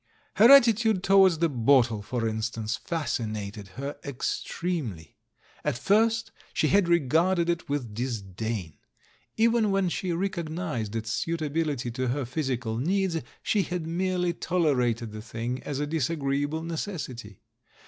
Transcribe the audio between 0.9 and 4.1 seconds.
towards the bottle, for instance, THE THIRD M 33T fascinated her